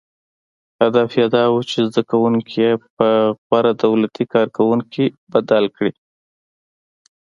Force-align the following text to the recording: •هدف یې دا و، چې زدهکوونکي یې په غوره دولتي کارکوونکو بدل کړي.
•هدف 0.81 1.09
یې 1.19 1.25
دا 1.35 1.43
و، 1.49 1.55
چې 1.69 1.77
زدهکوونکي 1.89 2.55
یې 2.63 2.71
په 2.97 3.07
غوره 3.47 3.71
دولتي 3.83 4.23
کارکوونکو 4.33 5.03
بدل 5.33 5.65
کړي. 5.75 5.93